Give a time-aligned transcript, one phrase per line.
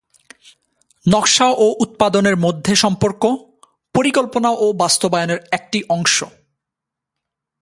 [1.05, 3.23] নকশা ও উৎপাদনের মধ্যে সম্পর্ক
[3.95, 6.17] পরিকল্পনা ও বাস্তবায়নের একটি অংশ।